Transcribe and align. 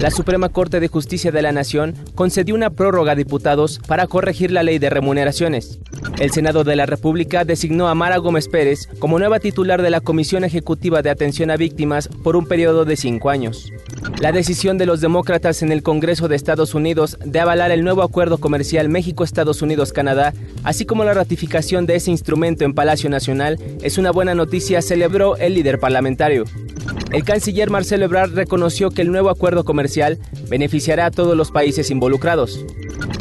La 0.00 0.12
Suprema 0.12 0.48
Corte 0.48 0.78
de 0.78 0.86
Justicia 0.86 1.32
de 1.32 1.42
la 1.42 1.50
Nación 1.50 1.96
concedió 2.14 2.54
una 2.54 2.70
prórroga 2.70 3.12
a 3.12 3.16
diputados 3.16 3.80
para 3.84 4.06
corregir 4.06 4.52
la 4.52 4.62
ley 4.62 4.78
de 4.78 4.90
remuneraciones. 4.90 5.80
El 6.20 6.30
Senado 6.30 6.62
de 6.62 6.76
la 6.76 6.86
República 6.86 7.44
designó 7.44 7.88
a 7.88 7.96
Mara 7.96 8.18
Gómez 8.18 8.46
Pérez 8.46 8.88
como 9.00 9.18
nueva 9.18 9.40
titular 9.40 9.82
de 9.82 9.90
la 9.90 10.00
Comisión 10.00 10.44
Ejecutiva 10.44 11.02
de 11.02 11.10
Atención 11.10 11.50
a 11.50 11.56
Víctimas 11.56 12.06
por 12.22 12.36
un 12.36 12.46
periodo 12.46 12.84
de 12.84 12.96
cinco 12.96 13.28
años. 13.28 13.72
La 14.20 14.30
decisión 14.30 14.78
de 14.78 14.86
los 14.86 15.00
demócratas 15.00 15.62
en 15.62 15.72
el 15.72 15.82
Congreso 15.82 16.28
de 16.28 16.36
Estados 16.36 16.74
Unidos 16.74 17.18
de 17.24 17.40
avalar 17.40 17.72
el 17.72 17.82
nuevo 17.82 18.02
acuerdo 18.02 18.38
comercial 18.38 18.88
México-Estados 18.88 19.62
Unidos-Canadá, 19.62 20.32
así 20.62 20.86
como 20.86 21.02
la 21.02 21.14
ratificación 21.14 21.86
de 21.86 21.96
ese 21.96 22.12
instrumento 22.12 22.64
en 22.64 22.72
Palacio 22.72 23.10
Nacional, 23.10 23.58
es 23.82 23.98
una 23.98 24.12
buena 24.12 24.36
noticia, 24.36 24.80
celebró 24.80 25.36
el 25.36 25.54
líder 25.54 25.80
parlamentario. 25.80 26.44
El 27.12 27.24
canciller 27.24 27.70
Marcelo 27.70 28.04
Ebrard 28.04 28.34
reconoció 28.34 28.90
que 28.90 29.00
el 29.00 29.10
nuevo 29.10 29.30
acuerdo 29.30 29.64
comercial 29.64 30.18
beneficiará 30.50 31.06
a 31.06 31.10
todos 31.10 31.36
los 31.36 31.50
países 31.50 31.90
involucrados. 31.90 32.64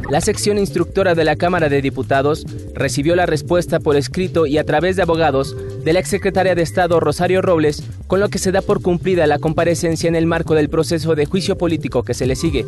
La 0.10 0.20
sección 0.20 0.58
instructora 0.58 1.16
de 1.16 1.24
la 1.24 1.36
Cámara 1.36 1.70
de 1.70 1.82
Diputados 1.82 2.46
recibió 2.74 3.16
la 3.16 3.26
respuesta 3.26 3.80
por 3.80 3.96
escrito 3.96 4.46
y 4.46 4.58
a 4.58 4.66
través 4.66 4.98
de 4.98 5.04
abogados 5.04 5.56
de 5.84 5.94
la 5.94 6.00
exsecretaria 6.00 6.54
de 6.54 6.64
Estado 6.64 7.00
Rosario 7.00 7.42
Robles, 7.42 7.82
con 8.08 8.20
lo 8.20 8.30
que 8.30 8.40
se 8.40 8.52
da 8.52 8.62
por 8.62 8.82
cumplida 8.82 9.26
la 9.26 9.40
comparecencia 9.40 10.08
en 10.10 10.16
el 10.16 10.26
marco 10.26 10.54
del 10.54 10.70
proceso 10.70 11.16
de 11.16 11.26
juicio 11.26 11.58
político 11.58 12.04
que 12.04 12.14
se 12.14 12.26
le 12.26 12.36
sigue. 12.36 12.66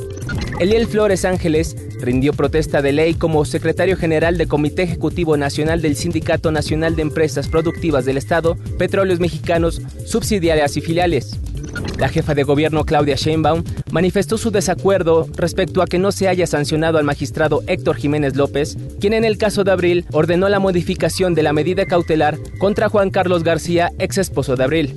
Eliel 0.60 0.88
Flores 0.88 1.24
Ángeles 1.24 1.78
rindió 2.02 2.34
protesta 2.34 2.82
de 2.82 2.92
ley 2.92 3.14
como 3.14 3.46
secretario 3.46 3.96
general 3.96 4.38
del 4.38 4.50
Comité 4.50 4.84
Ejecutivo 4.84 5.38
Nacional 5.38 5.82
del 5.82 5.96
Sindicato 5.96 6.52
Nacional 6.52 6.98
de 6.98 7.02
Empresas 7.02 7.48
Productivas 7.48 8.04
del 8.04 8.18
Estado, 8.18 8.58
Petróleos 8.78 9.22
Mexicanos, 9.22 9.82
subsidiarias 10.06 10.76
y 10.76 10.82
filiales. 10.82 11.40
La 11.98 12.10
jefa 12.10 12.36
de 12.36 12.44
gobierno 12.44 12.84
Claudia 12.84 13.16
Sheinbaum 13.16 13.64
manifestó 13.92 14.38
su 14.38 14.52
desacuerdo 14.52 15.28
respecto 15.38 15.82
a 15.82 15.88
que 15.88 15.98
no 15.98 16.12
se 16.12 16.28
haya 16.28 16.46
sancionado 16.46 16.98
al 16.98 17.06
magistrado 17.06 17.64
Héctor 17.68 17.96
Jiménez 17.96 18.36
López, 18.36 18.78
quien 19.00 19.14
en 19.14 19.24
el 19.24 19.38
caso 19.38 19.64
de 19.64 19.72
Abril 19.72 20.06
ordenó 20.12 20.50
la 20.50 20.60
modificación 20.60 21.36
de 21.36 21.44
la 21.44 21.54
medida 21.54 21.86
cautelar 21.86 22.38
contra 22.58 22.90
Juan 22.90 23.12
Carlos 23.12 23.44
García, 23.44 23.94
ex 23.98 24.18
esposo 24.18 24.58
de 24.58 24.64
Abril. 24.66 24.96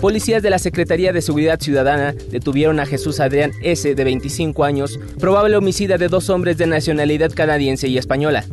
Policías 0.00 0.42
de 0.42 0.48
la 0.48 0.58
Secretaría 0.58 1.12
de 1.12 1.20
Seguridad 1.20 1.60
Ciudadana 1.60 2.14
detuvieron 2.30 2.80
a 2.80 2.86
Jesús 2.86 3.20
Adrián 3.20 3.52
S., 3.62 3.94
de 3.94 4.04
25 4.04 4.64
años, 4.64 4.98
probable 5.18 5.56
homicida 5.56 5.98
de 5.98 6.08
dos 6.08 6.30
hombres 6.30 6.56
de 6.56 6.66
nacionalidad 6.66 7.30
canadiense 7.32 7.86
y 7.86 7.98
española. 7.98 8.46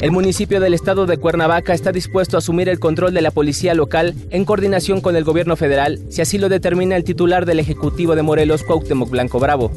El 0.00 0.12
municipio 0.12 0.60
del 0.60 0.72
estado 0.72 1.04
de 1.04 1.18
Cuernavaca 1.18 1.74
está 1.74 1.92
dispuesto 1.92 2.36
a 2.36 2.38
asumir 2.38 2.70
el 2.70 2.78
control 2.78 3.12
de 3.12 3.20
la 3.20 3.30
policía 3.30 3.74
local 3.74 4.14
en 4.30 4.46
coordinación 4.46 5.02
con 5.02 5.14
el 5.14 5.24
gobierno 5.24 5.56
federal, 5.56 6.00
si 6.08 6.22
así 6.22 6.38
lo 6.38 6.48
determina 6.48 6.96
el 6.96 7.04
titular 7.04 7.44
del 7.44 7.60
Ejecutivo 7.60 8.16
de 8.16 8.22
Morelos, 8.22 8.62
Cuauhtémoc 8.62 9.10
Blanco 9.10 9.40
Bravo. 9.40 9.70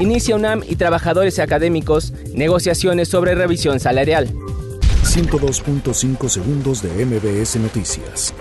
Inicia 0.00 0.34
UNAM 0.34 0.62
y 0.68 0.74
trabajadores 0.74 1.38
académicos 1.38 2.12
negociaciones 2.34 3.08
sobre 3.08 3.36
revisión 3.36 3.78
salarial. 3.78 4.28
102.5 5.04 6.28
segundos 6.28 6.82
de 6.82 7.04
MBS 7.04 7.56
Noticias. 7.56 8.34